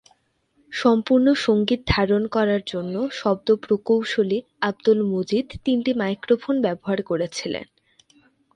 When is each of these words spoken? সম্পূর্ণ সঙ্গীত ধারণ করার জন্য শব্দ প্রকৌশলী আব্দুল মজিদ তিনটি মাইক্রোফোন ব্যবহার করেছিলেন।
সম্পূর্ণ 0.71 1.27
সঙ্গীত 1.45 1.81
ধারণ 1.87 2.23
করার 2.27 2.61
জন্য 2.67 2.95
শব্দ 3.11 3.47
প্রকৌশলী 3.63 4.39
আব্দুল 4.61 4.99
মজিদ 5.05 5.47
তিনটি 5.65 5.91
মাইক্রোফোন 5.93 6.55
ব্যবহার 6.61 6.99
করেছিলেন। 7.03 7.65